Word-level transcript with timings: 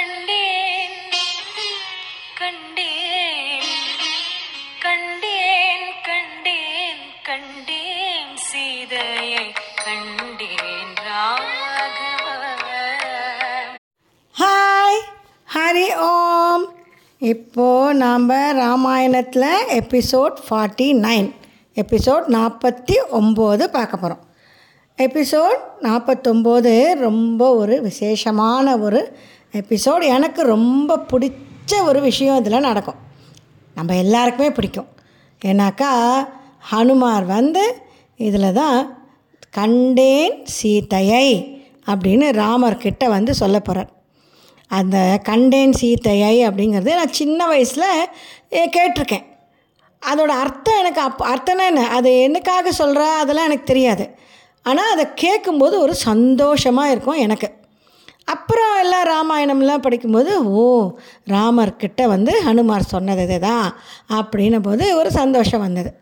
கண்டேன் 0.00 0.98
கண்டேன் 2.38 3.72
கண்டேன் 4.80 5.88
கண்டேன் 6.02 7.02
கண்டேன் 7.22 8.30
சீதையை 8.44 9.44
கண்டேன் 9.84 10.94
ஹாய் 14.34 15.00
ஹரி 15.48 15.88
ஓம் 16.04 16.64
இப்போது 17.22 17.96
நாம் 17.96 18.28
ராமாயணத்தில் 18.58 19.50
எபிசோட் 19.80 20.38
ஃபார்ட்டி 20.46 20.88
நைன் 21.00 21.30
எபிசோட் 21.76 22.30
நாற்பத்தி 22.30 22.96
ஒம்பது 23.12 23.66
பார்க்க 23.68 23.96
போகிறோம் 23.96 24.24
எபிசோட் 24.98 25.60
நாற்பத்தொம்போது 25.82 26.72
ரொம்ப 27.00 27.42
ஒரு 27.54 27.76
விசேஷமான 27.82 28.78
ஒரு 28.78 29.02
எபிசோடு 29.52 30.04
எனக்கு 30.16 30.42
ரொம்ப 30.42 30.96
பிடிச்ச 31.10 31.82
ஒரு 31.84 32.00
விஷயம் 32.00 32.38
இதில் 32.38 32.60
நடக்கும். 32.60 32.98
நம்ம 33.74 33.96
எல்லாருக்குமே 33.96 34.50
பிடிக்கும். 34.50 34.88
ஏன்னாக்கா 35.44 35.90
ஹனுமார் 36.70 37.24
வந்து 37.24 37.64
இதில் 38.16 38.52
தான் 38.52 38.78
கண்டேன் 39.50 40.36
சீத்தையை 40.62 41.26
அப்படின்னு 41.86 42.26
ராமர்கிட்ட 42.42 43.08
வந்து 43.08 43.34
சொல்ல 43.34 43.60
போகிறார் 43.60 43.90
அந்த 44.66 45.20
கண்டேன் 45.22 45.72
சீத்தையை 45.80 46.34
அப்படிங்கிறது 46.48 46.90
நான் 46.94 47.18
சின்ன 47.20 47.46
வயசில் 47.46 48.08
கேட்டிருக்கேன். 48.50 49.26
அதோட 50.02 50.32
அர்த்தம் 50.42 50.78
எனக்கு 50.78 51.00
அப் 51.00 51.22
அர்த்தம்னா 51.22 51.66
என்ன? 51.66 51.88
அது 51.88 52.10
என்னக்காக 52.26 52.68
சொல்கிறா 52.78 53.08
அதெல்லாம் 53.22 53.44
எனக்கு 53.44 53.70
தெரியாது. 53.72 54.04
ஆனால் 54.62 54.92
அதை 54.92 55.06
கேட்கும்போது 55.14 55.80
ஒரு 55.80 55.94
சந்தோஷமாக 55.94 56.90
இருக்கும் 56.90 57.22
எனக்கு. 57.26 57.48
அப்புறம் 58.24 58.78
எல்லாம் 58.80 59.06
ராமாயணம்லாம் 59.06 59.78
படிக்கும்போது 59.78 60.50
ஓ 60.50 60.90
ராமர்கிட்ட 61.26 62.06
வந்து 62.06 62.42
ஹனுமார் 62.46 62.78
சொன்னது 62.78 63.22
இதுதான் 63.22 63.74
அப்படின்னும் 64.08 64.62
போது 64.62 64.96
ஒரு 64.96 65.10
சந்தோஷம் 65.10 65.60
வந்தது. 65.60 65.98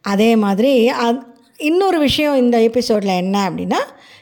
அதே 0.00 0.36
மாதிரி 0.36 0.88
அத் 0.88 1.26
இன்னொரு 1.56 1.98
விஷயம் 1.98 2.36
இந்த 2.36 2.60
எபிசோடில் 2.60 3.08
என்ன 3.08 3.50
அப்படின்னா 3.50 3.80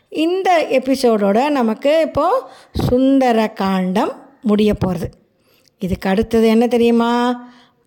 இந்த 0.09 0.67
எபிசோடோட 0.71 1.49
நமக்கு 1.49 2.01
இப்போது 2.01 2.43
சுந்தர 2.89 3.49
காண்டம் 3.49 4.29
முடிய 4.43 4.75
போகிறது 4.75 5.19
இதுக்கு 5.79 6.09
அடுத்தது 6.09 6.47
என்ன 6.47 6.67
தெரியுமா? 6.67 7.45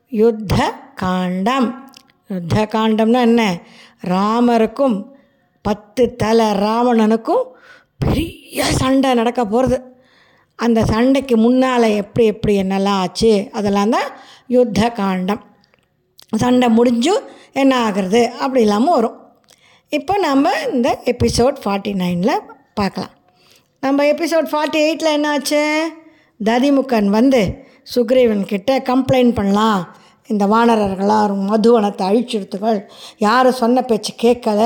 யுத்த 0.07 0.73
காண்டம். 0.95 1.91
யுத்த 2.27 2.65
காண்டம்னா 2.65 3.21
என்ன? 3.21 3.59
ராமருக்கும் 4.07 5.05
பத்து 5.61 6.15
தலை 6.15 6.45
ராவணனுக்கும் 6.45 7.43
பெரிய 8.03 8.65
சண்டை 8.81 9.09
நடக்க 9.21 9.41
போகிறது 9.53 9.77
அந்த 10.63 10.79
சண்டைக்கு 10.91 11.35
முன்னால் 11.45 11.87
எப்படி 12.01 12.25
எப்படி 12.33 12.53
என்னெல்லாம் 12.63 12.99
ஆச்சு 13.03 13.31
அதெல்லாம் 13.57 13.93
தான் 13.95 14.09
யுத்த 14.55 14.89
காண்டம். 14.99 15.41
சண்டை 16.41 16.67
முடிஞ்சும் 16.77 17.23
என்ன 17.61 17.73
ஆகிறது 17.85 18.21
அப்படி 18.43 18.61
இல்லாமல் 18.65 18.95
வரும். 18.97 19.17
இப்போ 19.97 20.13
நம்ம 20.27 20.51
இந்த 20.75 20.89
எபிசோட் 21.13 21.57
ஃபார்ட்டி 21.63 21.91
நைனில் 22.01 22.45
பார்க்கலாம். 22.79 23.13
நம்ம 23.85 24.05
எபிசோட் 24.13 24.47
ஃபார்ட்டி 24.51 24.79
எயிட்டில் 24.85 25.15
என்ன 25.17 25.29
ஆச்சு? 25.33 25.61
ததிமுகன் 26.49 27.09
வந்து 27.17 27.41
சுக்ரீவன் 27.93 28.43
கிட்ட 28.51 28.77
கம்ப்ளைண்ட் 28.91 29.33
பண்ணலாம். 29.39 29.81
இந்த 30.29 30.43
வானரர்களாக 30.51 31.35
மதுவனத்தை 31.49 32.03
அழிச்சிடுத்துகள் 32.09 32.77
யாரும் 33.25 33.57
சொன்ன 33.61 33.81
பேச்சு 33.81 34.11
கேட்கல? 34.23 34.61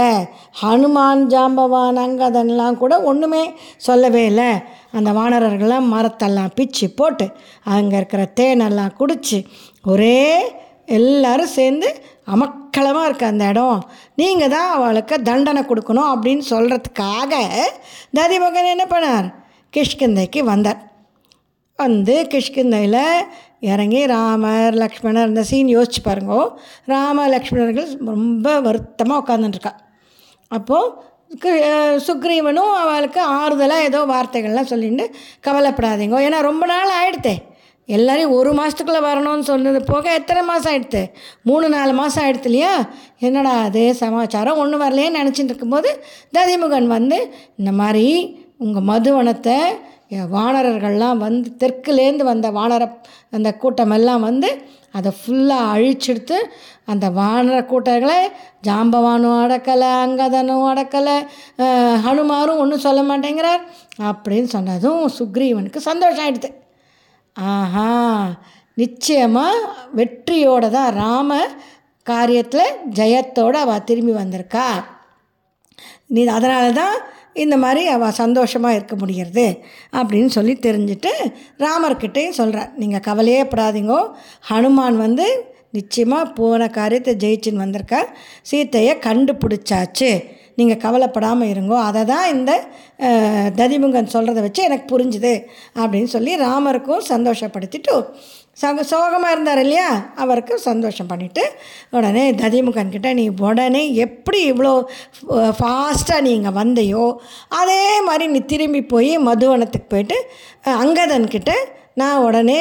ஹனுமான் 0.62 1.24
ஜாம்பவான் 1.34 2.00
அங்கதன்லாம் 2.04 2.78
கூட 2.82 2.94
ஒன்றுமே 3.10 3.44
சொல்லவே 3.88 4.24
இல்லை. 4.32 4.50
அந்த 4.98 5.12
வானரர்கள்லாம் 5.12 5.88
மரத்தெல்லாம் 5.94 6.56
பிச்சு 6.60 6.88
போட்டு 7.00 7.28
அங்கே 7.76 7.98
இருக்கிற 8.02 8.24
தேனெல்லாம் 8.40 8.96
குடித்து 9.00 9.40
ஒரே 9.94 10.22
எல்லாரும் 11.00 11.56
சேர்ந்து 11.58 11.90
அமக்களமாக 12.34 13.08
இருக்குது 13.08 13.32
அந்த 13.34 13.46
இடம். 13.52 13.82
நீங்கள் 14.22 14.54
தான் 14.56 14.70
அவளுக்கு 14.76 15.16
தண்டனை 15.30 15.64
கொடுக்கணும் 15.64 16.12
அப்படின்னு 16.14 16.46
சொல்கிறதுக்காக 16.54 17.34
ததிமகன் 18.20 18.74
என்ன 18.76 18.86
பண்ணார்? 18.94 19.28
கிஷ்கிந்தைக்கு 19.74 20.42
வந்தார். 20.54 20.82
வந்து 21.80 22.14
கிஷ்கிந்தையில் 22.34 23.04
இறங்கி 23.62 24.02
ராமர் 24.14 24.76
லக்ஷ்மணர் 24.84 25.32
இந்த 25.32 25.44
சீன் 25.50 25.74
யோசிச்சு 25.76 26.02
பாருங்கோ. 26.08 26.42
ராம 26.94 27.28
லக்ஷ்மணர்கள் 27.36 27.90
ரொம்ப 28.12 28.48
வருத்தமாக 28.68 29.22
உட்காந்துட்டுருக்கா 29.24 29.74
அப்போது 30.52 31.06
சுக்ரீவனும் 32.08 32.74
அவளுக்கு 32.82 33.22
ஆறுதலாக 33.40 33.88
ஏதோ 33.90 34.02
வார்த்தைகள்லாம் 34.14 34.72
சொல்லிட்டு 34.72 35.06
கவலைப்படாதீங்க. 35.48 36.20
ஏன்னா 36.28 36.40
ரொம்ப 36.50 36.66
நாள் 36.74 36.98
ஆகிடுத்தே 37.00 37.36
எல்லாரையும் 37.96 38.34
ஒரு 38.38 38.52
மாதத்துக்குள்ளே 38.60 39.02
வரணும்னு 39.08 39.46
சொன்னது 39.50 39.80
போக 39.90 40.06
எத்தனை 40.20 40.42
மாதம் 40.50 40.70
ஆயிடுத்து? 40.72 41.02
மூணு 41.50 41.68
நாலு 41.76 41.92
மாதம் 42.00 42.24
ஆயிடுத்து 42.24 42.50
இல்லையா? 42.52 42.72
என்னடா 43.28 43.54
அது 43.68 43.84
சமாச்சாரம்? 44.02 44.60
ஒன்றும் 44.64 44.84
வரலையேன்னு 44.86 45.22
நினச்சிட்டு 45.22 45.52
இருக்கும்போது 45.52 45.92
ததிமுகன் 46.38 46.90
வந்து 46.96 47.20
இந்த 47.60 47.74
மாதிரி 47.82 48.08
உங்கள் 48.66 48.88
மதுவனத்தை 48.92 49.58
வானரர்கள்லாம் 50.12 51.18
வந்து 51.18 51.56
தெற்குலேருந்து 51.60 52.24
வந்த 52.24 52.52
வானர 52.52 52.84
அந்த 53.30 53.50
கூட்டமெல்லாம் 53.62 54.20
வந்து 54.20 54.50
அதை 54.92 55.12
ஃபுல்லாக 55.12 55.72
அழிச்செடுத்து 55.74 56.38
அந்த 56.86 57.10
வானர 57.10 57.66
கூட்டங்களை 57.66 58.20
ஜாம்பவானும் 58.64 59.40
அடக்கலை 59.42 59.88
அங்கதனும் 59.88 60.68
அடக்கலை 60.68 61.16
ஹனுமாரும் 62.02 62.58
ஒன்றும் 62.58 62.80
சொல்ல 62.80 63.02
மாட்டேங்கிறார் 63.04 63.64
அப்படின்னு 64.04 64.44
சொன்னதும் 64.44 65.08
சுக்ரீவனுக்கு 65.18 65.82
சந்தோஷம் 65.82 66.26
ஆயிடுது 66.26 66.52
ஆஹா 67.36 67.90
நிச்சயமாக 68.78 69.68
வெற்றியோட 69.96 70.70
தான் 70.70 70.94
ராம 70.94 71.40
காரியத்தில் 72.06 72.76
ஜெயத்தோடு 72.90 73.58
அவள் 73.58 73.84
திரும்பி 73.84 74.14
வந்திருக்கா. 74.14 74.68
நீ 76.10 76.26
அதனால 76.28 76.72
தான் 76.72 76.98
இந்த 77.44 77.56
மாதிரி 77.64 77.82
அவள் 77.96 78.18
சந்தோஷமாக 78.22 78.78
இருக்க 78.78 78.96
முடிகிறது 79.02 79.46
அப்படின்னு 80.00 80.32
சொல்லி 80.38 80.54
தெரிஞ்சுட்டு 80.68 81.12
ராமர்கிட்டையும் 81.66 82.38
சொல்கிறார் 82.40 82.72
நீங்கள் 82.82 83.06
கவலையே 83.10 83.44
படாதீங்கோ. 83.52 84.00
ஹனுமான் 84.50 84.98
வந்து 85.06 85.28
நிச்சயமாக 85.78 86.34
போன 86.40 86.68
காரியத்தை 86.78 87.14
ஜெயிச்சுன்னு 87.24 87.64
வந்திருக்கார் 87.66 88.10
சீத்தையை 88.52 88.94
கண்டுபிடிச்சாச்சு. 89.08 90.12
நீங்கள் 90.60 90.82
கவலைப்படாமல் 90.86 91.52
இருங்கோ. 91.54 91.78
அதை 91.90 92.02
தான் 92.12 92.28
இந்த 92.36 92.52
ததிமுகன் 93.60 94.14
சொல்கிறத 94.16 94.42
வச்சு 94.46 94.62
எனக்கு 94.70 94.86
புரிஞ்சுது 94.94 95.34
அப்படின்னு 95.82 96.10
சொல்லி 96.16 96.34
ராமருக்கும் 96.46 97.08
சந்தோஷப்படுத்திட்டு 97.14 97.96
சக 98.58 98.84
சோகமாக 98.84 99.32
இருந்தார் 99.32 99.62
இல்லையா? 99.64 99.88
அவருக்கு 100.16 100.54
சந்தோஷம் 100.60 101.10
பண்ணிவிட்டு 101.10 101.44
உடனே 101.90 102.24
ததிமுகன்கிட்ட 102.34 103.10
நீ 103.14 103.26
உடனே 103.40 103.82
எப்படி 103.96 104.40
இவ்வளோ 104.52 104.72
ஃபாஸ்ட்டாக 105.60 106.22
நீ 106.22 106.32
இங்கே 106.32 106.54
வந்தையோ? 106.58 107.04
அதே 107.60 107.82
மாதிரி 108.02 108.28
நீ 108.28 108.40
திரும்பி 108.46 108.82
போய் 108.86 109.12
மதுவனத்துக்கு 109.28 109.90
போயிட்டு 109.90 110.18
அங்கதன்கிட்ட 110.82 111.52
அங்கதன் 111.52 111.54
நான் 111.94 112.24
உடனே 112.24 112.60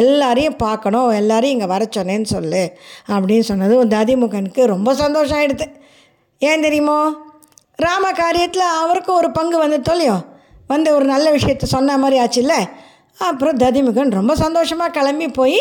எல்லாரையும் 0.00 0.56
பார்க்கணும் 0.56 1.10
எல்லாரையும் 1.12 1.56
இங்கே 1.56 1.66
வர 1.66 1.84
சொன்னேன்னு 1.96 2.28
சொல்லு 2.34 2.62
அப்படின்னு 3.08 3.46
சொன்னது 3.50 3.76
ததிமுகனுக்கு 3.94 4.64
ரொம்ப 4.66 4.90
சந்தோஷம் 4.94 5.38
ஆகிடுது 5.40 5.66
ஏன் 6.42 6.64
தெரியுமோ? 6.66 6.98
ராம 7.78 8.06
காரியத்தில் 8.18 8.74
அவருக்கும் 8.80 9.16
ஒரு 9.16 9.30
பங்கு 9.30 9.56
வந்து 9.58 9.78
இல்லையோ 9.86 10.16
வந்து 10.68 10.88
ஒரு 10.96 11.04
நல்ல 11.04 11.26
விஷயத்த 11.30 11.66
சொன்ன 11.74 11.96
மாதிரி 11.98 12.16
ஆச்சுல்ல? 12.22 12.54
அப்புறம் 13.18 13.56
ததிமுகன் 13.56 14.10
ரொம்ப 14.10 14.32
சந்தோஷமாக 14.34 14.90
கிளம்பி 14.90 15.28
போய் 15.28 15.60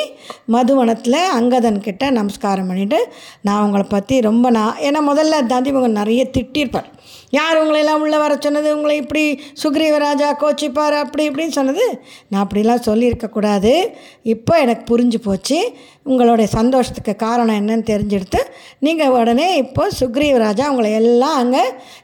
மதுவனத்தில் 0.53 1.19
அங்கதன்கிட்ட 1.37 2.11
நமஸ்காரம் 2.11 2.69
பண்ணிவிட்டு 2.69 2.99
நான் 3.41 3.63
உங்களை 3.63 3.85
பற்றி 3.89 4.21
ரொம்ப 4.21 4.49
நான் 4.49 4.75
ஏன்னா 4.81 5.01
முதல்ல 5.11 5.39
ததிமுகன் 5.53 5.99
நிறைய 6.01 6.29
திட்டிருப்பார். 6.37 6.89
யார் 7.29 7.59
உங்களையெல்லாம் 7.61 8.01
உள்ளே 8.03 8.17
வர 8.17 8.33
சொன்னது? 8.39 8.75
உங்களை 8.75 8.95
இப்படி 8.97 9.23
சுக்ரீவராஜா 9.63 10.29
கோச்சிப்பார்? 10.43 10.95
அப்படி 11.03 11.29
இப்படின்னு 11.29 11.57
சொன்னது. 11.59 11.85
நான் 12.29 12.43
அப்படிலாம் 12.45 12.85
சொல்லியிருக்கக்கூடாது 12.89 13.73
இப்போ 14.21 14.59
எனக்கு 14.59 14.83
புரிஞ்சு 14.91 15.19
போச்சு. 15.23 15.59
உங்களுடைய 16.03 16.47
சந்தோஷத்துக்கு 16.59 17.15
காரணம் 17.15 17.59
என்னன்னு 17.61 17.89
தெரிஞ்செடுத்து 17.91 18.41
நீங்கள் 18.79 19.09
உடனே 19.09 19.55
இப்போ 19.55 19.85
சுக்ரீவராஜா 19.99 20.67
உங்களை 20.67 20.91
எல்லாம் 20.91 21.35
அங்கே 21.35 21.63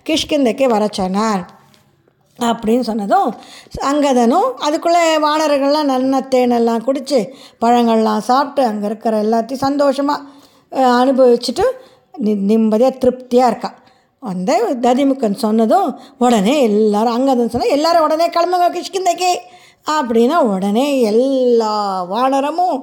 கிஷ்கிந்தைக்கே 0.09 0.63
வர 0.63 0.87
சொன்னார். 0.91 1.43
அப்படின்னு 2.49 2.79
சொன்னதும் 2.79 3.29
அங்கதனும் 3.91 4.49
அதுக்குள்ளே 4.59 5.03
வானர்கள்லாம் 5.25 5.91
நல்ல 5.93 6.19
தேனெல்லாம் 6.19 6.83
குடித்து 6.83 7.19
பழங்கள்லாம் 7.61 8.27
சாப்பிட்டு 8.29 8.63
அங்கே 8.65 8.85
இருக்கிற 8.85 9.23
எல்லாத்தையும் 9.23 9.65
சந்தோஷமாக 9.67 10.19
அனுபவிச்சுட்டு 11.01 11.65
நி 12.17 12.33
நிம்மதியாக 12.49 12.97
திருப்தியாக 12.97 13.51
இருக்கா. 13.51 13.69
அந்த 14.23 14.51
ததிமுகன் 14.81 15.43
சொன்னதும் 15.45 15.89
உடனே 16.17 16.61
எல்லாரும் 16.61 17.15
அங்கதன் 17.17 17.53
சொன்னால் 17.53 17.75
எல்லாரும் 17.77 18.03
உடனே 18.03 18.27
கிளம்புங்க 18.29 18.67
கிஷ்கிந்தைக்கு 18.75 19.31
அப்படின்னா 19.87 20.37
உடனே 20.55 20.99
எல்லா 21.01 21.75
வானரமும் 22.11 22.77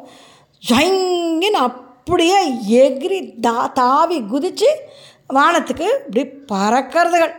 ஜங்கின்னு 0.62 1.58
அப்படியே 1.58 2.38
எகிரி 2.84 3.18
தா 3.40 3.56
தாவி 3.74 4.18
குதித்து 4.26 4.70
வானத்துக்கு 5.34 5.86
இப்படி 6.06 6.22
பறக்கிறதுகள். 6.52 7.34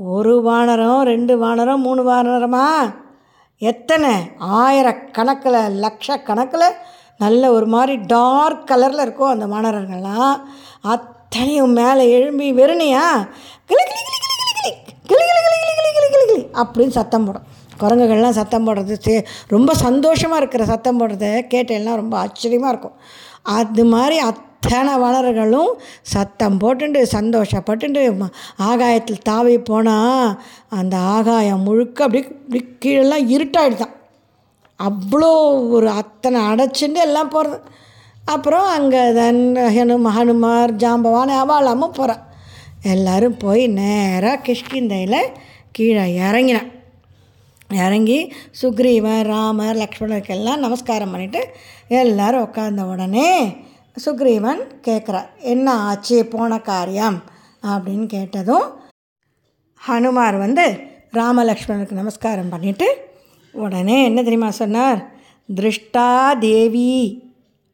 ஒரு 0.00 0.34
வானரம் 0.42 1.00
ரெண்டு 1.02 1.34
வானரம் 1.38 1.82
மூணு 1.82 2.02
வானரமா 2.02 2.66
எத்தனை 3.62 4.12
ஆயிரக்கணக்கில் 4.60 5.58
லட்சக்கணக்கில் 5.80 6.66
நல்ல 7.20 7.42
ஒரு 7.52 7.66
மாதிரி 7.66 7.94
டார்க் 8.06 8.68
கலரில் 8.70 9.02
இருக்கும் 9.02 9.32
அந்த 9.32 9.46
வானரங்கள்லாம் 9.46 10.34
அத்தனையும் 10.84 11.72
மேலே 11.72 12.04
எழும்பி 12.10 12.46
வெறுனியா 12.52 13.04
கிளி 13.70 13.82
கிளி 13.82 14.02
கிளி 14.04 14.16
கிளி 14.16 14.46
கிளி 14.48 14.66
கிளி 15.08 15.26
கிளி 15.30 15.40
கிளி 15.40 15.50
கிளி 15.50 15.72
கிளி 15.72 15.90
கிளி 15.90 16.08
கிளி 16.08 16.24
கிளி 16.24 16.42
அப்படின்னு 16.60 16.96
சத்தம் 16.96 17.26
போடும் 17.26 17.48
குரங்குகள்லாம் 17.80 18.38
சத்தம் 18.40 18.66
போடுறது 18.66 19.16
ரொம்ப 19.48 19.74
சந்தோஷமாக 19.74 20.40
இருக்கிற 20.42 20.64
சத்தம் 20.64 21.00
போடுறத 21.00 21.28
கேட்டேன்னா 21.54 21.94
ரொம்ப 21.94 22.16
ஆச்சரியமாக 22.18 22.72
இருக்கும் 22.74 22.96
அது 23.58 23.84
மாதிரி 23.84 24.16
அத் 24.20 24.46
அத்தனை 24.62 24.98
வளர்களும் 24.98 25.70
சத்தம் 26.02 26.60
போட்டுண்டு 26.60 27.02
சந்தோஷப்பட்டுண்டு 27.12 28.30
ஆகாயத்தில் 28.56 29.22
தாவி 29.22 29.58
போனால் 29.58 30.40
அந்த 30.68 30.96
ஆகாயம் 30.96 31.62
முழுக்க 31.62 32.04
அப்படி 32.04 32.26
இப்படி 32.26 32.64
கீழெல்லாம் 32.84 33.24
இருட்டாயிடுதான். 33.30 33.94
அவ்வளோ 34.80 35.30
ஒரு 35.70 35.90
அத்தனை 35.90 36.40
அடைச்சிட்டு 36.40 37.00
எல்லாம் 37.00 37.28
போகிறது 37.28 37.58
அப்புறம் 38.24 38.66
அங்கே 38.66 39.12
தன் 39.12 39.56
ஹனும 39.56 40.12
ஹனுமார் 40.16 40.74
ஜாம்பவான் 40.76 41.32
அவளாமல் 41.36 41.90
போகிறான் 41.90 42.22
எல்லோரும் 42.82 43.36
போய் 43.36 43.66
நேராக 43.66 44.42
கிஷ்கிந்தையில் 44.46 45.32
கீழே 45.72 46.14
இறங்கினான் 46.14 46.70
இறங்கி 47.74 48.32
சுக்ரீவன் 48.62 49.22
ராமர் 49.22 49.76
லக்ஷ்மணருக்கெல்லாம் 49.76 50.58
நமஸ்காரம் 50.58 51.14
பண்ணிவிட்டு 51.14 51.42
எல்லோரும் 51.88 52.42
உட்காந்த 52.42 52.82
உடனே 52.82 53.56
சுக்ரீவன் 54.04 54.60
கேட்குறார் 54.86 55.28
என்ன 55.52 55.66
ஆச்சு? 55.88 56.18
போன 56.34 56.58
காரியம்? 56.68 57.18
அப்படின்னு 57.62 58.06
கேட்டதும் 58.16 58.66
ஹனுமார் 59.82 60.36
வந்து 60.44 60.64
ராமலக்ஷ்மணனுக்கு 61.18 62.00
நமஸ்காரம் 62.00 62.52
பண்ணிவிட்டு 62.52 62.88
உடனே 63.54 63.96
என்ன 64.08 64.18
தெரியுமா 64.26 64.50
சொன்னார்? 64.60 65.00
திருஷ்டா 65.48 66.08
தேவி 66.46 66.90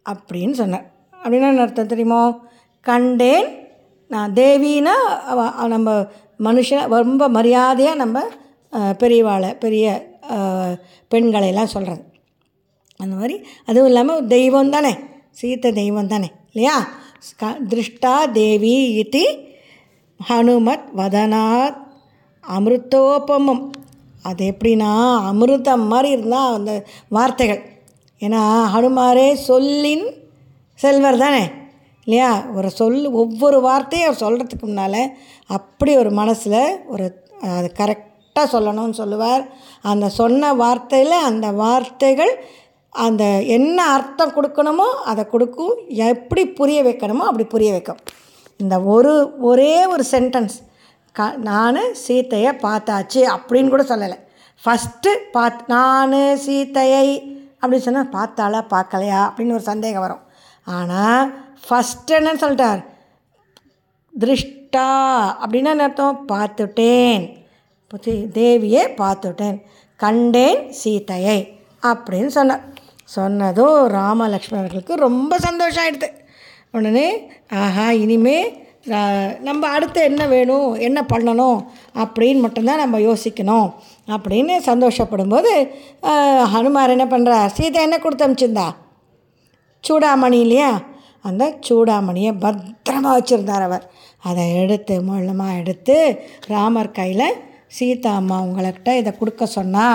அப்படின்னு 0.06 0.54
சொன்னார். 0.60 0.86
அப்படின்னா 1.20 1.48
என்ன 1.52 1.64
அர்த்தம் 1.64 1.92
தெரியுமோ? 1.92 2.22
கண்டேன் 2.86 3.48
நான் 4.10 4.34
தேவின்னா 4.40 4.94
நம்ம 5.74 5.90
மனுஷன் 6.46 6.92
ரொம்ப 6.96 7.28
மரியாதையாக 7.36 8.00
நம்ம 8.02 8.22
பெரியவாளை 9.02 9.50
பெரிய 9.64 9.86
பெண்களையெல்லாம் 11.12 11.72
சொல்கிறது 11.74 12.02
அந்த 13.00 13.14
மாதிரி 13.20 13.36
அதுவும் 13.68 13.88
இல்லாமல் 13.90 14.26
தெய்வம் 14.34 14.74
தானே? 14.74 14.92
சீத 15.40 15.70
தெய்வம் 15.78 16.10
தானே 16.12 16.28
இல்லையா? 16.52 16.76
திருஷ்டா 17.70 18.12
தேவி 18.38 18.76
இது 19.02 19.24
ஹனுமத் 20.20 20.86
வதனாத் 21.00 21.80
அமிர்தோபமம். 22.44 23.64
அது 24.28 24.44
எப்படின்னா 24.52 24.92
அமிர்தம் 25.30 25.84
மாதிரி 25.92 26.08
இருந்தால் 26.14 26.56
அந்த 26.58 26.72
வார்த்தைகள். 27.16 27.60
ஏன்னா 28.20 28.42
ஹனுமாரே 28.74 29.28
சொல்லின் 29.50 30.06
செல்வர் 30.82 31.22
தானே 31.24 31.44
இல்லையா? 32.06 32.30
ஒரு 32.56 32.68
சொல் 32.78 32.98
ஒவ்வொரு 33.22 33.58
வார்த்தையும் 33.60 34.08
அவர் 34.08 34.22
சொல்கிறதுக்கு 34.24 34.64
முன்னால் 34.64 35.02
அப்படி 35.56 35.92
ஒரு 36.02 36.10
மனசில் 36.20 36.60
ஒரு 36.86 37.06
அது 37.56 37.68
கரெக்டாக 37.80 38.46
சொல்லணும்னு 38.54 39.00
சொல்லுவார். 39.00 39.42
அந்த 39.90 40.06
சொன்ன 40.20 40.52
வார்த்தையில் 40.62 41.16
அந்த 41.30 41.46
வார்த்தைகள் 41.62 42.32
அந்த 43.04 43.24
என்ன 43.56 43.78
அர்த்தம் 43.94 44.34
கொடுக்கணுமோ 44.36 44.88
அதை 45.10 45.22
கொடுக்கும். 45.32 45.74
எப்படி 46.10 46.42
புரிய 46.58 46.78
வைக்கணுமோ 46.88 47.24
அப்படி 47.30 47.46
புரிய 47.54 47.70
வைக்கும். 47.76 48.00
இந்த 48.62 48.76
ஒரு 48.94 49.14
ஒரே 49.50 49.74
ஒரு 49.94 50.04
சென்டென்ஸ் 50.12 50.56
க 51.16 51.28
நான் 51.48 51.80
சீத்தையை 52.04 52.52
பார்த்தாச்சு 52.66 53.20
அப்படின்னு 53.34 53.72
கூட 53.74 53.84
சொல்லலை. 53.90 54.18
ஃபஸ்ட்டு 54.62 55.10
பாத் 55.34 55.62
நான் 55.72 56.18
சீத்தையை 56.44 57.06
அப்படின்னு 57.60 57.86
சொன்னால் 57.86 58.14
பார்த்தாளா 58.16 58.60
பார்க்கலையா 58.74 59.20
அப்படின்னு 59.28 59.56
ஒரு 59.58 59.66
சந்தேகம் 59.70 60.04
வரும். 60.06 60.22
ஆனால் 60.76 61.32
ஃபஸ்ட்டு 61.66 62.16
என்னன்னு 62.18 62.42
சொல்லிட்டார். 62.44 62.82
திருஷ்டா 64.14 64.88
அப்படின்னா 65.42 65.72
என்ன 65.74 65.88
அர்த்தம்? 65.88 66.20
பார்த்துட்டேன். 66.32 67.24
தேவியை 68.38 68.82
பார்த்துட்டேன். 69.00 69.58
கண்டேன் 70.00 70.62
சீதையை 70.80 71.38
அப்படின்னு 71.90 72.32
சொன்னார். 72.38 72.64
சொன்னதும் 73.08 73.86
ராம 73.88 74.28
லக்ஷ்மணர்களுக்கு 74.28 74.94
ரொம்ப 74.96 75.38
சந்தோஷம் 75.38 75.84
ஆகிடுது 75.84 76.08
உடனே 76.70 77.08
ஆஹா 77.52 77.90
இனிமே 77.90 78.38
நம்ம 79.40 79.68
அடுத்து 79.68 80.02
என்ன 80.02 80.26
வேணும் 80.26 80.74
என்ன 80.78 81.02
பண்ணணும் 81.02 81.58
அப்படின்னு 81.94 82.40
மட்டும்தான் 82.40 82.78
நம்ம 82.78 82.98
யோசிக்கணும் 82.98 83.68
அப்படின்னு 84.08 84.58
சந்தோஷப்படும்போது 84.66 85.52
ஹனுமார் 86.44 86.90
என்ன 86.90 87.06
பண்ணுறா 87.06 87.46
சீதை 87.46 87.82
என்ன 87.82 87.98
கொடுத்து 87.98 88.26
அமிச்சிருந்தா? 88.26 88.66
சூடாமணி 89.84 90.40
இல்லையா? 90.40 90.70
அந்த 91.24 91.58
சூடாமணியை 91.68 92.32
பத்திரமா 92.40 93.10
வச்சுருந்தார் 93.16 93.62
அவர். 93.62 93.84
அதை 94.22 94.54
எடுத்து 94.54 95.00
முள்ளமாக 95.02 95.58
எடுத்து 95.58 95.96
ராமர் 96.46 96.92
கையில் 96.92 97.28
சீதா 97.68 98.10
அம்மா 98.14 98.40
உங்கள்கிட்ட 98.40 98.96
இதை 98.96 99.18
கொடுக்க 99.18 99.46
சொன்னா 99.46 99.86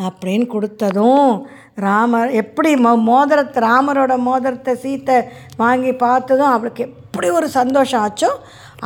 அப்படின்னு 0.00 0.46
கொடுத்ததும் 0.46 1.30
ராமர் 1.76 2.30
எப்படி 2.40 2.70
மோ 2.84 2.92
மோதிரத்தை 3.08 3.58
ராமரோட 3.68 4.12
மோதிரத்தை 4.26 4.72
சீத்தை 4.84 5.16
வாங்கி 5.56 5.92
பார்த்ததும் 6.04 6.52
அவளுக்கு 6.52 6.82
எப்படி 6.84 7.28
ஒரு 7.38 7.48
சந்தோஷம் 7.56 8.02
ஆச்சோ 8.04 8.30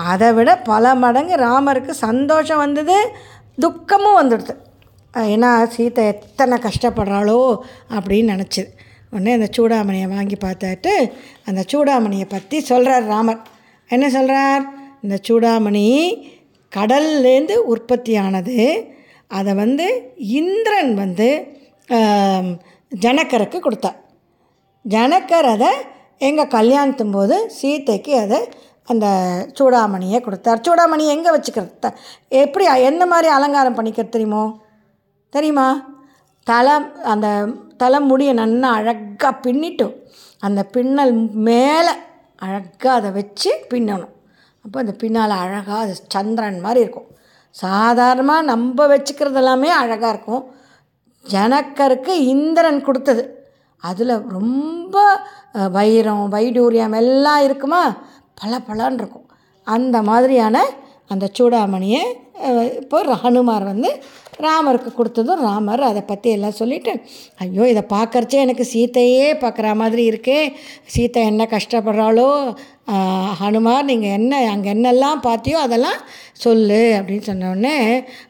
அதை 0.09 0.29
விட 0.33 0.51
பல 0.63 0.95
மடங்கு 0.95 1.37
ராமருக்கு 1.47 1.93
சந்தோஷம் 2.07 2.63
வந்தது 2.65 2.97
துக்கமும் 3.59 4.19
வந்துடுது. 4.21 4.55
ஏன்னா 5.15 5.51
சீத்தை 5.75 6.03
எத்தனை 6.15 6.57
கஷ்டப்படுறாளோ 6.67 7.39
அப்படின்னு 7.97 8.33
நினச்சிது 8.35 8.71
உடனே 9.13 9.33
அந்த 9.39 9.49
சூடாமணியை 9.57 10.09
வாங்கி 10.17 10.37
பார்த்துட்டு 10.45 10.93
அந்த 11.49 11.61
சூடாமணியை 11.73 12.27
பற்றி 12.29 12.57
சொல்கிறார் 12.71 13.07
ராமர். 13.15 13.41
என்ன 13.91 14.07
சொல்கிறார் 14.11 14.65
இந்த 15.05 15.17
சூடாமணி 15.29 15.87
கடல்லேருந்து 16.73 17.57
உற்பத்தியானது. 17.73 18.57
அதை 19.31 19.53
வந்து 19.55 19.87
இந்திரன் 20.41 20.93
வந்து 20.95 21.29
ஜனக்கருக்கு 22.95 23.59
கொடுத்தார் 23.59 24.01
ஜனக்கர் 24.83 25.45
அதை 25.45 25.69
எங்கள் 26.19 26.49
கல்யாணத்தும் 26.49 27.11
போது 27.11 27.53
சீத்தைக்கு 27.63 28.11
அதை 28.11 28.49
அந்த 28.85 29.07
சூடாமணியை 29.59 30.21
கொடுத்தார். 30.21 30.61
சூடாமணி 30.61 31.07
எங்கே 31.07 31.31
வச்சுக்கிறது? 31.31 31.79
த- 31.79 31.95
எப்படி 32.29 32.83
எந்த 32.83 33.07
மாதிரி 33.07 33.29
அலங்காரம் 33.29 33.77
பண்ணிக்கிறது 33.77 34.09
தெரியுமோ? 34.09 34.59
தெரியுமா? 35.31 35.89
தலை 36.45 36.73
அந்த 37.05 37.47
தலைமுடியை 37.76 38.33
நல்லா 38.33 38.69
அழகாக 38.69 39.50
பின்னிட்டு 39.50 39.95
அந்த 40.38 40.62
பின்னல் 40.62 41.12
மேலே 41.33 41.91
அழகாக 42.37 42.93
அதை 42.93 43.11
வச்சு 43.11 43.67
பின்னணும். 43.71 44.09
அப்போ 44.64 44.81
அந்த 44.81 44.93
பின்னால் 44.93 45.31
அழகாக 45.31 45.81
அது 45.81 45.95
சந்திரன் 46.09 46.61
மாதிரி 46.61 46.81
இருக்கும். 46.81 47.07
சாதாரணமாக 47.50 48.43
நம்ம 48.43 48.87
வச்சுக்கிறது 48.87 49.35
எல்லாமே 49.35 49.69
அழகாக 49.69 50.12
இருக்கும். 50.12 50.55
ஜனக்கருக்கு 51.25 52.12
இந்திரன் 52.35 52.81
கொடுத்தது. 52.89 53.25
அதில் 53.83 54.15
ரொம்ப 54.37 54.97
வைரம் 55.77 56.25
வைடூரியம் 56.35 56.97
எல்லாம் 57.03 57.43
இருக்குமா? 57.47 57.83
பல 58.41 58.53
பலன்னு 58.69 59.00
இருக்கும். 59.03 59.27
அந்த 59.67 59.97
மாதிரியான 60.09 60.59
அந்த 61.12 61.27
சூடாமணியை 61.37 62.03
இப்போ 62.81 62.99
ஹனுமார் 63.23 63.65
வந்து 63.71 63.91
ராமருக்கு 64.45 64.91
கொடுத்ததும் 64.99 65.43
ராமர் 65.47 65.83
அதை 65.89 66.03
பற்றி 66.11 66.29
எல்லாம் 66.37 66.59
சொல்லிட்டு 66.61 66.93
ஐயோ 67.45 67.65
இதை 67.73 67.83
பார்க்கறச்சே 67.95 68.39
எனக்கு 68.45 68.65
சீத்தையே 68.73 69.27
பார்க்குற 69.43 69.73
மாதிரி 69.81 70.03
இருக்கே. 70.11 70.39
சீத்தை 70.93 71.23
என்ன 71.31 71.47
கஷ்டப்படுறாளோ? 71.57 72.29
ஹனுமார் 73.41 73.89
நீங்கள் 73.91 74.17
என்ன 74.19 74.41
அங்கே 74.53 74.71
என்னெல்லாம் 74.77 75.21
பார்த்தியோ 75.29 75.59
அதெல்லாம் 75.67 76.00
சொல்லு. 76.45 76.81
அப்படின்னு 77.00 77.29
சொன்னோடனே 77.31 77.77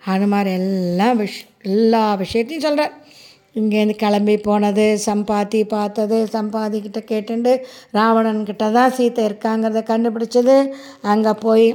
ஹனுமார் 0.09 0.51
எல்லாம் 0.59 1.19
விஷ் 1.21 1.41
எல்லா 1.65 2.03
விஷயத்தையும் 2.15 2.67
சொல்கிறார் 2.67 2.95
இங்கேருந்து 3.59 3.95
கிளம்பி 4.03 4.35
போனது 4.37 4.85
சம்பாத்தி 5.07 5.61
பார்த்தது 5.75 6.17
சம்பாதிக்கிட்ட 6.35 7.01
கேட்டுண்டு 7.11 7.53
ராவணன்கிட்ட 7.99 8.67
தான் 8.73 8.95
சீத்தை 8.99 9.23
இருக்காங்கிறத 9.29 9.81
கண்டுபிடிச்சது. 9.93 10.57
அங்கே 11.13 11.33
போய் 11.47 11.69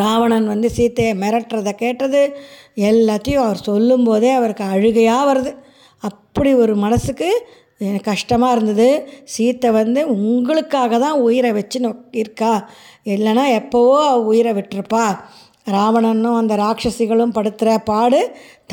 ராவணன் 0.00 0.46
வந்து 0.46 0.68
சீத்தையை 0.76 1.12
மிரட்டுறதை 1.22 1.72
கேட்டது. 1.84 2.22
எல்லாத்தையும் 2.90 3.44
அவர் 3.44 3.66
சொல்லும்போதே 3.70 4.30
அவருக்கு 4.38 4.64
அழுகையாக 4.74 5.28
வருது. 5.30 5.52
அப்படி 6.02 6.50
ஒரு 6.54 6.74
மனசுக்கு 6.76 7.28
எனக்கு 7.86 8.10
கஷ்டமாக 8.10 8.54
இருந்தது. 8.56 8.88
சீத்தை 9.34 9.70
வந்து 9.70 10.00
உங்களுக்காக 10.16 10.98
தான் 10.98 11.22
உயிரை 11.26 11.50
வச்சு 11.52 11.78
இருக்கா? 12.22 12.52
இல்லைன்னா 13.14 13.44
எப்போவோ 13.60 13.98
உயிரை 14.30 14.52
விட்டுருப்பா. 14.58 15.06
ராவணனும் 15.74 16.38
அந்த 16.40 16.54
ராட்சசிகளும் 16.62 17.34
படுத்துகிற 17.36 17.70
பாடு 17.90 18.20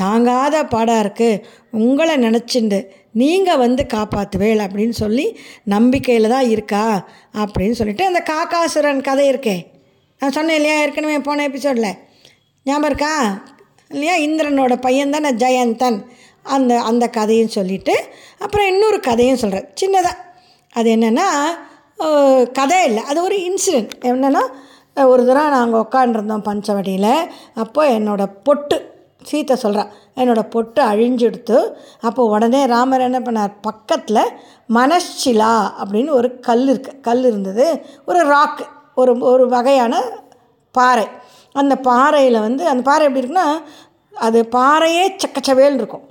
தாங்காத 0.00 0.64
பாடாக 0.74 1.04
இருக்குது 1.04 1.42
உங்களை 1.84 2.14
நினச்சிண்டு 2.26 2.78
நீங்கள் 3.22 3.60
வந்து 3.64 3.82
காப்பாற்றுவேள் 3.94 4.62
அப்படின்னு 4.66 4.96
சொல்லி 5.02 5.26
நம்பிக்கையில் 5.74 6.32
தான் 6.34 6.48
இருக்கா 6.54 6.84
அப்படின்னு 7.42 7.76
சொல்லிட்டு 7.80 8.04
அந்த 8.10 8.20
காக்காசுரன் 8.32 9.06
கதை 9.08 9.24
இருக்கே. 9.32 9.56
நான் 10.20 10.34
சொன்னேன் 10.36 10.58
இல்லையா? 10.58 10.76
ஏற்கனவே 10.82 11.18
போன 11.28 11.44
எபிசோடில். 11.48 11.90
ஞாபகம் 12.66 12.88
இருக்கா? 12.90 13.14
இல்லையா? 13.94 14.14
இந்திரனோட 14.26 14.74
பையன் 14.86 15.14
தானே 15.14 15.30
ஜெயந்தன். 15.42 15.98
அந்த 16.54 16.72
அந்த 16.90 17.04
கதையும் 17.18 17.54
சொல்லிவிட்டு 17.56 17.94
அப்புறம் 18.44 18.68
இன்னொரு 18.72 18.98
கதையும் 19.08 19.40
சொல்கிறேன் 19.42 19.68
சின்னதாக 19.80 20.20
அது 20.78 20.88
என்னென்னா 20.96 21.26
கதை 22.58 22.78
இல்லை. 22.88 23.02
அது 23.10 23.18
ஒரு 23.22 23.36
இன்சிடெண்ட் 23.48 23.92
என்னென்னா 24.10 24.42
ஒரு 24.96 25.22
தடவை 25.28 25.48
நாங்கள் 25.56 25.82
உட்காண்டிருந்தோம் 25.84 26.44
பஞ்சவடியில் 26.48 27.12
அப்போ 27.62 27.82
என்னோடய 27.96 28.34
பொட்டு 28.46 28.76
சீத்தை 29.28 29.54
சொல்கிறா 29.62 29.84
என்னோடய 30.20 30.50
பொட்டு 30.54 30.80
அழிஞ்செடுத்து 30.90 31.58
அப்போ 32.08 32.22
உடனே 32.34 32.60
ராமர் 32.72 33.06
என்ன 33.08 33.18
பண்ணார் 33.26 33.52
பக்கத்தில் 33.66 34.22
மனஷிலா 34.76 35.52
அப்படின்னு 35.82 36.10
ஒரு 36.18 36.28
கல் 36.48 36.66
இருக்குது 36.72 37.00
கல் 37.08 37.24
இருந்தது 37.30 37.66
ஒரு 38.04 38.20
ராக்கு 38.32 38.64
ஒரு 39.02 39.12
ஒரு 39.32 39.44
வகையான 39.54 39.94
பாறை. 40.74 41.06
அந்த 41.60 41.74
பாறையில் 41.88 42.44
வந்து 42.46 42.62
அந்த 42.72 42.82
பாறை 42.90 43.02
எப்படி 43.08 43.22
இருக்குன்னா 43.22 43.48
அது 44.26 44.38
பாறையே 44.56 45.04
சக்கச்சவேல் 45.22 45.78
இருக்கும். 45.80 46.04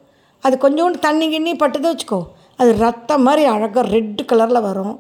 அது 0.44 0.56
கொஞ்சோண்டு 0.63 1.00
தண்ணி 1.08 1.25
கிண்ணி 1.34 1.54
பட்டுது 1.63 1.88
வச்சுக்கோ 1.92 2.22
அது 2.62 2.72
ரத்தம் 2.86 3.25
மாதிரி 3.28 3.44
அழகாக 3.54 3.84
ரெட்டு 3.96 4.24
கலரில் 4.32 4.66
வரும். 4.68 4.96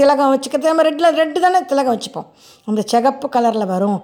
திலகம் 0.00 0.32
வச்சுக்கிறது 0.32 0.70
நம்ம 0.70 0.84
ரெட்டில் 0.88 1.18
ரெட்டு 1.20 1.38
தானே 1.44 1.60
திலகம் 1.70 1.94
வச்சுப்போம். 1.96 2.28
அந்த 2.68 2.80
சிகப்பு 2.92 3.26
கலரில் 3.36 3.72
வரும். 3.74 3.98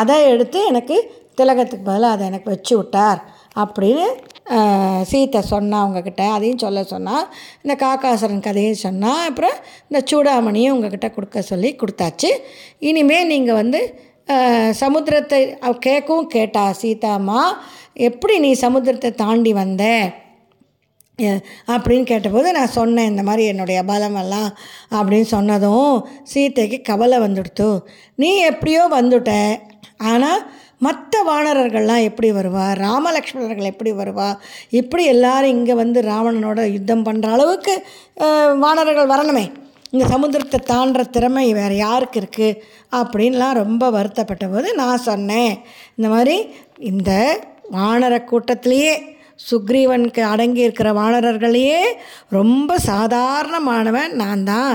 அதை 0.00 0.18
எடுத்து 0.32 0.58
எனக்கு 0.70 0.96
திலகத்துக்கு 1.38 1.88
பதிலாக 1.88 2.14
அதை 2.16 2.24
எனக்கு 2.30 2.48
வச்சு 2.54 2.74
விட்டார் 2.78 3.20
அப்படின்னு 3.62 4.06
சீத்தை 5.10 5.40
சொன்னால் 5.50 5.82
அவங்கக்கிட்ட 5.82 6.22
அதையும் 6.36 6.62
சொல்ல 6.62 6.80
சொன்னால் 6.92 7.26
இந்த 7.64 7.74
காக்காசுரன் 7.82 8.46
கதையும் 8.46 8.80
சொன்னால் 8.84 9.20
அப்புறம் 9.28 9.56
இந்த 9.88 10.00
சூடாமணியும் 10.10 10.74
உங்ககிட்ட 10.76 11.08
கொடுக்க 11.16 11.42
சொல்லி 11.50 11.70
கொடுத்தாச்சு. 11.82 12.30
இனிமேல் 12.88 13.30
நீங்கள் 13.32 13.60
வந்து 13.60 13.80
சமுத்திரத்தை 14.80 15.38
கேட்கவும் 15.86 16.32
கேட்டா 16.36 16.64
சீதாம்மா 16.80 17.42
எப்படி 18.08 18.34
நீ 18.44 18.50
சமுத்திரத்தை 18.64 19.10
தாண்டி 19.22 19.52
வந்த? 19.62 19.84
அப்படின்னு 21.74 22.06
கேட்டபோது 22.12 22.48
நான் 22.58 22.76
சொன்னேன் 22.78 23.10
இந்த 23.12 23.22
மாதிரி 23.28 23.44
என்னுடைய 23.52 23.80
பலமெல்லாம் 23.90 24.48
அப்படின்னு 24.98 25.28
சொன்னதும் 25.36 25.94
சீதைக்கு 26.32 26.80
கவலை 26.90 27.18
வந்துடுத்து. 27.26 27.68
நீ 28.22 28.30
எப்படியோ 28.50 28.82
வந்துட்ட 28.98 29.32
ஆனால் 30.12 30.42
மற்ற 30.86 31.14
வானரர்கள்லாம் 31.28 32.06
எப்படி 32.08 32.28
வருவா? 32.36 32.66
ராமலக்ஷ்மணர்கள் 32.84 33.70
எப்படி 33.72 33.90
வருவா? 33.98 34.28
இப்படி 34.80 35.02
எல்லாரும் 35.14 35.54
இங்கே 35.56 35.74
வந்து 35.82 36.00
ராவணனோட 36.10 36.60
யுத்தம் 36.76 37.04
பண்ணுற 37.08 37.28
அளவுக்கு 37.36 37.74
வானரர்கள் 38.64 39.12
வரணுமே. 39.14 39.44
இந்த 39.94 40.04
சமுத்திரத்தை 40.12 40.58
தாண்டுற 40.72 41.02
திறமை 41.14 41.44
வேறு 41.58 41.76
யாருக்கு 41.76 42.18
இருக்குது 42.22 42.58
அப்படின்லாம் 42.98 43.58
ரொம்ப 43.62 43.84
வருத்தப்பட்ட 43.96 44.46
போது 44.48 44.68
நான் 44.80 45.06
சொன்னேன் 45.10 45.54
இந்த 45.96 46.08
மாதிரி 46.14 46.36
இந்த 46.90 47.12
வானர 47.76 48.14
கூட்டத்திலேயே 48.30 48.92
சுக்ரீவனுக்கு 49.48 50.22
அடங்கி 50.32 50.62
இருக்கிற 50.66 50.88
வானரர்களையே 51.00 51.80
ரொம்ப 52.38 52.76
சாதாரணமானவன் 52.90 54.12
நான் 54.22 54.44
தான் 54.52 54.74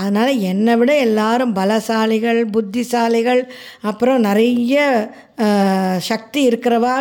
அதனால் 0.00 0.42
என்னை 0.50 0.74
விட 0.80 0.92
எல்லாரும் 1.06 1.54
பலசாலிகள் 1.58 2.40
புத்திசாலிகள் 2.54 3.40
அப்புறம் 3.90 4.20
நிறைய 4.28 4.74
சக்தி 6.10 6.40
இருக்கிறவா? 6.50 6.96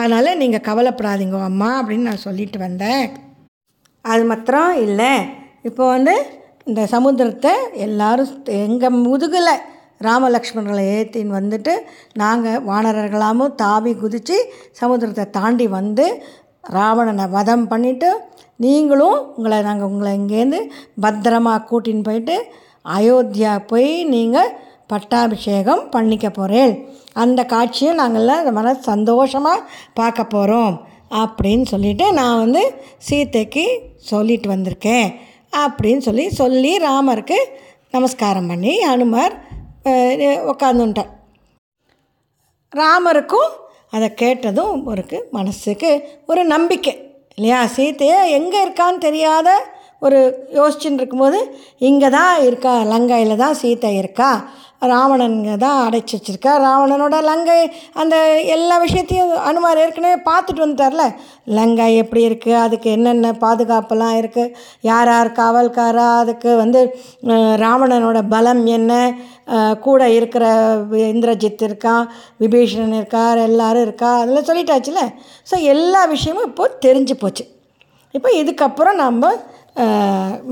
அதனால் 0.00 0.38
நீங்கள் 0.42 0.66
கவலைப்படாதீங்க 0.68 1.42
அம்மா 1.50 1.70
அப்படின்னு 1.80 2.08
நான் 2.10 2.26
சொல்லிட்டு 2.26 2.58
வந்தேன். 2.66 3.04
அது 4.04 4.22
மாத்திரம் 4.30 4.74
இல்லை. 4.86 5.12
இப்போ 5.68 5.84
வந்து 5.94 6.14
இந்த 6.70 6.82
சமுத்திரத்தை 6.94 7.52
எல்லாரும் 7.86 8.32
எங்கள் 8.64 8.98
முதுகில் 9.06 9.54
ராமலக்ஷ்மணர்களை 10.08 10.84
ஏற்றின்னு 10.96 11.38
வந்துட்டு 11.40 11.72
நாங்கள் 12.22 12.62
வானரர்களாமும் 12.68 13.56
தாவி 13.62 13.92
குதித்து 14.02 14.36
சமுத்திரத்தை 14.80 15.26
தாண்டி 15.38 15.66
வந்து 15.78 16.06
ராவணனை 16.64 17.26
வதம் 17.28 17.66
பண்ணிவிட்டு 17.70 18.10
நீங்களும் 18.56 19.18
உங்களை 19.36 19.58
நாங்கள் 19.62 19.88
உங்களை 19.88 20.10
இங்கேருந்து 20.18 20.60
பத்திரமா 21.00 21.54
கூட்டின்னு 21.70 22.02
போயிட்டு 22.02 22.36
அயோத்தியா 22.88 23.52
போய் 23.66 23.90
நீங்கள் 24.04 24.52
பட்டாபிஷேகம் 24.86 25.82
பண்ணிக்க 25.88 26.28
போகிறேன் 26.30 26.72
அந்த 27.12 27.40
காட்சியை 27.44 27.92
நாங்கள்லாம் 27.94 28.50
மன 28.52 28.74
சந்தோஷமாக 28.84 29.66
பார்க்க 29.94 30.24
போகிறோம் 30.24 30.74
அப்படின்னு 31.14 31.62
சொல்லிட்டு 31.62 32.12
நான் 32.12 32.38
வந்து 32.38 32.62
சீதைக்கு 32.98 33.64
சொல்லிட்டு 34.02 34.48
வந்திருக்கேன் 34.48 35.08
அப்படின்னு 35.56 35.98
சொல்லி 35.98 36.24
சொல்லி 36.30 36.72
ராமருக்கு 36.78 37.38
நமஸ்காரம் 37.90 38.46
பண்ணி 38.46 38.74
ஹனுமார் 38.84 39.34
உட்காந்துட்டார் 40.52 41.10
ராமருக்கும் 42.72 43.50
அதை 43.92 44.14
கேட்டதும் 44.14 44.86
ஒருக்கு 44.86 45.18
மனசுக்கு 45.30 45.90
ஒரு 46.26 46.44
நம்பிக்கை 46.44 46.94
இல்லையா? 47.38 47.60
சீத்தையை 47.76 48.18
எங்கே 48.30 48.58
இருக்கான்னு 48.64 48.98
தெரியாத 48.98 49.48
ஒரு 50.00 50.18
யோசிச்சுன்னு 50.54 51.00
இருக்கும்போது 51.00 51.38
இங்கே 51.80 52.08
தான் 52.10 52.42
இருக்கா 52.42 52.72
லங்கையில் 52.84 53.36
தான் 53.36 53.58
சீத்தை 53.62 53.90
இருக்கா? 53.96 54.30
ராவணன் 54.90 55.36
தான் 55.64 55.80
அடைச்சி 55.86 56.14
வச்சுருக்கா 56.16 56.52
ராவணனோட 56.64 57.16
லங்கை 57.28 57.58
அந்த 58.02 58.16
எல்லா 58.54 58.76
விஷயத்தையும் 58.84 59.32
அனுமார் 59.48 59.80
ஏற்கனவே 59.84 60.16
பார்த்துட்டு 60.28 60.64
வந்துட்டார்ல. 60.64 61.04
லங்கை 61.58 61.86
எப்படி 62.02 62.22
இருக்குது 62.28 62.58
அதுக்கு 62.64 62.88
என்னென்ன 62.96 63.32
பாதுகாப்பெல்லாம் 63.44 64.16
இருக்குது 64.20 64.54
யார் 64.90 65.10
யார் 65.14 65.30
காவல்காரா? 65.40 66.08
அதுக்கு 66.22 66.50
வந்து 66.62 66.82
ராவணனோட 67.64 68.20
பலம் 68.34 68.64
என்ன? 68.78 68.92
கூட 69.86 70.02
இருக்கிற 70.18 70.44
இந்திரஜித் 71.12 71.64
இருக்கான் 71.68 72.04
விபீஷணன் 72.42 72.98
இருக்கார் 73.00 73.38
எல்லாரும் 73.48 73.86
இருக்கா? 73.86 74.10
அதெல்லாம் 74.20 74.48
சொல்லிட்டாச்சுல. 74.50 75.02
ஸோ 75.50 75.56
எல்லா 75.74 76.02
விஷயமும் 76.14 76.48
இப்போது 76.50 76.78
தெரிஞ்சு 76.86 77.16
போச்சு. 77.22 77.46
இப்போ 78.14 78.30
இதுக்கப்புறம் 78.42 79.00
நம்ம 79.04 79.32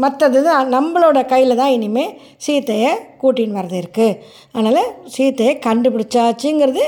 மற்றது 0.02 0.38
தான் 0.46 0.70
நம்மளோட 0.74 1.18
கையில் 1.32 1.58
தான் 1.60 1.74
இனிமேல் 1.76 2.14
சீத்தையை 2.44 2.92
கூட்டின்னு 3.22 3.58
வர்றது 3.58 3.80
இருக்குது 3.82 4.16
அதனால் 4.54 4.82
சீத்தையை 5.14 5.54
கண்டுபிடிச்சாச்சுங்கிறது 5.66 6.84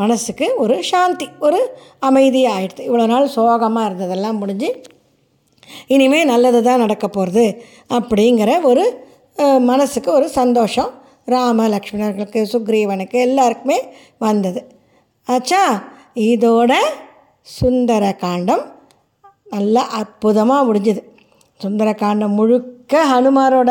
மனசுக்கு 0.00 0.46
ஒரு 0.62 0.76
சாந்தி 0.90 1.26
ஒரு 1.46 1.60
அமைதியாக 2.08 2.56
ஆயிடுது. 2.56 2.82
இவ்வளோ 2.88 3.06
நாள் 3.12 3.34
சோகமாக 3.36 3.88
இருந்ததெல்லாம் 3.88 4.40
முடிஞ்சு 4.42 4.70
இனிமேல் 5.94 6.30
நல்லது 6.32 6.60
தான் 6.68 6.82
நடக்க 6.84 7.06
போகிறது 7.08 7.46
அப்படிங்கிற 7.98 8.50
ஒரு 8.70 8.84
மனசுக்கு 9.70 10.10
ஒரு 10.18 10.26
சந்தோஷம் 10.40 10.90
ராம 11.34 11.68
லக்ஷ்மணர்களுக்கு 11.74 12.40
சுக்ரீவனுக்கு 12.52 13.18
எல்லாருக்குமே 13.28 13.78
வந்தது. 14.26 14.60
ஆச்சா 15.28 15.62
இதோட 16.30 16.72
சுந்தர 17.48 18.04
காண்டம் 18.22 18.64
நல்லா 19.54 19.82
அற்புதமாக 20.00 20.66
முடிஞ்சுது. 20.68 21.02
சுந்தரகாண்டம் 21.60 22.34
முழுக்க 22.34 22.74
ஹனுமாரோட 23.06 23.70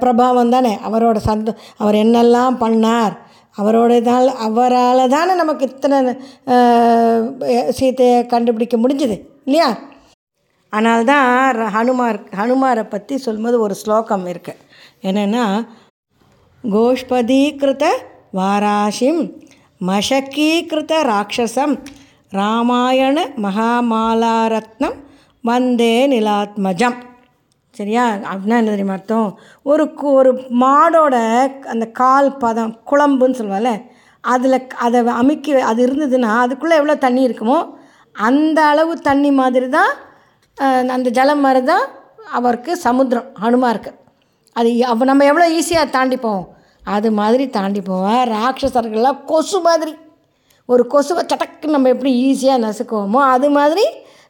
பிரபாவம் 0.00 0.48
தானே. 0.48 0.78
அவரோட 0.86 1.16
சந்த 1.20 1.48
அவர் 1.76 1.94
என்னெல்லாம் 1.94 2.56
பண்ணார் 2.60 3.14
அவரோட 3.56 3.92
இதால் 3.96 4.28
அவரால் 4.38 5.08
தானே 5.08 5.34
நமக்கு 5.34 5.64
இத்தனை 5.66 5.98
சீத்தையை 6.00 7.70
சீதையை 7.70 8.26
கண்டுபிடிக்க 8.26 8.76
முடிஞ்சுது 8.76 9.16
இல்லையா? 9.44 9.68
அதனால்தான் 10.72 11.26
ர- 11.56 11.70
ஹனுமார் 11.74 12.18
ஹனுமாரை 12.36 12.88
பற்றி 12.88 13.16
சொல்லும்போது 13.18 13.60
ஒரு 13.60 13.74
ஸ்லோகம் 13.74 14.26
இருக்குது 14.26 14.60
என்னென்னா 15.02 15.44
கோஷ்பதீகிருத 16.64 17.84
வாராஷிம் 18.34 19.22
மஷக்கீகிருத 19.86 20.94
ராட்சசம் 21.04 21.74
ராமாயண 22.32 23.16
மகாமாலாரத்னம் 23.36 24.98
வந்தே 25.44 25.94
நிலாத்மஜம். 26.12 26.96
சரியா? 27.74 28.04
அப்படின்னா 28.30 28.56
என்ன 28.60 28.72
தெரியுமா 28.74 28.96
அர்த்தம்? 28.98 29.28
ஒரு 29.70 29.84
ஒரு 30.18 30.30
மாடோட 30.62 31.16
அந்த 31.72 31.84
கால் 32.00 32.28
பதம் 32.42 32.72
குழம்புன்னு 32.90 33.38
சொல்லுவாள்ல 33.40 33.72
அதில் 34.24 34.56
அதை 34.86 34.98
அமைக்கி 35.20 35.52
அது 35.70 35.80
இருந்ததுன்னா 35.86 36.30
அதுக்குள்ளே 36.44 36.78
எவ்வளோ 36.80 36.96
தண்ணி 37.06 37.22
இருக்குமோ 37.28 37.58
அந்த 38.16 38.58
அளவு 38.72 38.92
தண்ணி 39.08 39.30
மாதிரி 39.40 39.68
தான் 39.76 39.92
அந்த 40.96 41.08
ஜலம் 41.18 41.42
மாதிரி 41.46 41.60
தான் 41.72 41.84
அவருக்கு 42.38 42.72
சமுத்திரம் 42.86 43.28
ஹனுமாருக்கு. 43.42 43.92
அது 44.56 44.70
அவ 44.92 45.04
நம்ம 45.10 45.24
எவ்வளோ 45.30 45.46
ஈஸியாக 45.58 45.94
தாண்டி 45.96 46.16
போவோம் 46.24 46.48
அது 46.94 47.08
மாதிரி 47.20 47.44
தாண்டி 47.56 47.80
போவோம் 47.88 48.20
ராட்சசர்கள்லாம் 48.34 49.20
கொசு 49.30 49.58
மாதிரி. 49.68 49.92
ஒரு 50.68 50.82
கொசுவை 50.92 51.22
சட்டக்கு 51.30 51.66
நம்ம 51.74 51.88
எப்படி 51.94 52.10
ஈஸியாக 52.28 52.62
நசுக்குவோமோ 52.66 53.20
அது 53.34 53.48
மாதிரி 53.58 53.84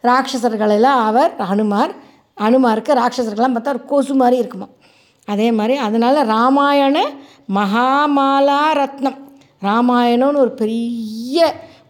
ராட்சசர்களெல்லாம் 0.09 1.01
அவர் 1.09 1.33
ஹனுமார் 1.51 1.93
ஹனுமாருக்கு 2.37 2.93
ராட்சசர்கள்லாம் 3.01 3.55
பார்த்தா 3.57 3.75
ஒரு 3.75 3.83
கொசு 3.91 4.15
மாதிரி 4.15 4.37
இருக்குமா? 4.43 4.69
அதே 5.29 5.49
மாதிரி 5.59 5.75
அதனால் 5.87 6.19
ராமாயண 6.35 6.99
மகாமாலா 7.59 8.63
ரத்னம். 8.81 9.19
ராமாயணம்னு 9.69 10.43
ஒரு 10.45 10.53
பெரிய 10.63 11.39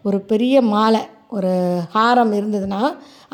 ஒரு 0.07 0.17
பெரிய 0.31 0.55
மாலை 0.73 1.01
ஒரு 1.37 1.51
ஹாரம் 1.95 2.33
இருந்ததுன்னா 2.39 2.81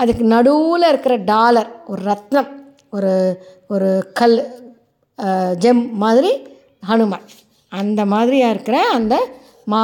அதுக்கு 0.02 0.24
நடுவில் 0.36 0.88
இருக்கிற 0.90 1.16
டாலர் 1.32 1.70
ஒரு 1.92 2.02
ரத்னம் 2.12 2.50
ஒரு 2.96 3.14
ஒரு 3.74 3.90
கல் 4.20 4.38
ஜெம் 5.64 5.84
மாதிரி 6.04 6.32
ஹனுமான் 6.90 7.26
அந்த 7.72 8.02
மாதிரியாக 8.14 8.54
இருக்கிற 8.56 8.78
அந்த 8.98 9.16
மா 9.72 9.82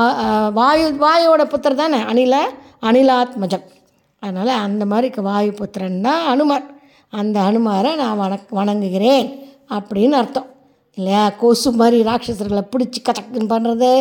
வாயு 0.59 0.85
வாயோட 1.03 1.43
புத்தர் 1.53 1.79
தானே? 1.81 1.97
அணில 2.11 2.35
அணிலாத்மஜம். 2.89 3.65
அதனால் 4.23 4.61
அந்த 4.65 4.83
மாதிரி 4.85 5.07
வாயுபுத்திரன் 5.29 6.03
தான் 6.07 6.23
அனுமார் 6.33 6.67
அந்த 7.13 7.37
அனுமாரை 7.49 7.91
நான் 8.01 8.19
வணக் 8.23 8.53
வணங்குகிறேன் 8.59 9.27
அப்படின்னு 9.75 10.15
அர்த்தம். 10.21 10.47
இல்லையா? 10.97 11.23
கொசு 11.41 11.69
மாதிரி 11.79 11.97
ராட்சசர்களை 12.07 12.63
பிடிச்சி 12.73 12.99
கச்சக்குன்னு 12.99 13.53
பண்ணுறது 13.53 13.91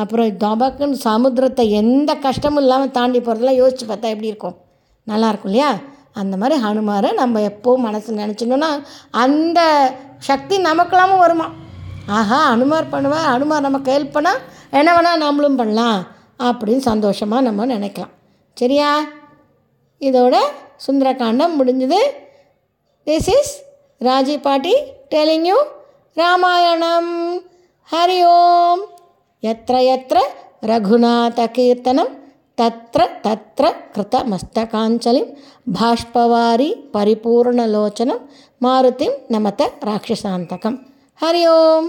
அப்புறம் 0.00 0.30
தபக்குன்னு 0.44 0.98
சமுத்திரத்தை 1.08 1.64
எந்த 1.80 2.10
கஷ்டமும் 2.26 2.62
இல்லாமல் 2.62 2.94
தாண்டி 2.98 3.18
போகிறதெல்லாம் 3.20 3.60
யோசித்து 3.60 3.86
பார்த்தா 3.86 4.12
எப்படி 4.14 4.32
இருக்கும்? 4.32 4.56
நல்லா 5.06 5.28
இருக்கும் 5.28 5.50
இல்லையா? 5.50 5.70
அந்த 6.20 6.34
மாதிரி 6.36 6.56
ஹனுமாரை 6.64 7.10
நம்ம 7.20 7.40
எப்போ 7.50 7.70
மனசு 7.78 8.18
நினச்சினோன்னா 8.22 8.70
அந்த 9.22 9.60
சக்தி 10.28 10.56
நமக்கெல்லாமும் 10.68 11.24
வருமா? 11.24 11.46
ஆஹா 12.18 12.38
அனுமார் 12.54 12.92
பண்ணுவேன் 12.94 13.28
அனுமார் 13.34 13.66
நமக்கு 13.68 13.90
ஹெல்ப் 13.96 14.16
பண்ணால் 14.16 14.42
என்ன 14.78 14.90
வேணால் 14.96 15.22
நம்மளும் 15.24 15.56
பண்ணலாம் 15.56 15.98
அப்படின்னு 16.40 16.84
சந்தோஷமாக 16.90 17.46
நம்ம 17.48 17.66
நினைக்கலாம். 17.66 18.14
சரியா? 18.56 18.90
இதோட 20.03 20.35
சுந்தரகாண்டம் 20.85 21.55
முடிஞ்சது 21.59 22.01
திஸ் 23.07 23.29
இஸ் 23.35 23.53
ராஜி 24.01 24.37
பாட்டி 24.41 24.75
டெலிங் 25.09 25.47
யூ 25.49 25.57
ராமாயணம் 26.17 27.11
ஹரி 27.89 28.19
ஓம் 28.31 28.83
எத்திர 29.43 29.77
எத்திர 29.93 30.19
ரகுநாதகீர்த்தனம் 30.69 32.11
தத்ர 32.57 33.01
தத்ர 33.21 33.65
கிருதமஸ்தகாஞ்சலிம் 33.93 35.29
பாஷ்பவாரி 35.75 36.69
பரிபூர்ணலோச்சனம் 36.93 38.23
மாருதிம் 38.61 39.15
நமத 39.29 39.69
ராட்சசாந்தகம் 39.81 40.77
ஹரி 41.19 41.43
ஓம் 41.55 41.87